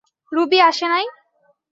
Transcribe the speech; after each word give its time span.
Ruby 0.31 0.57
আসে 0.69 0.85
নাই? 0.87 1.05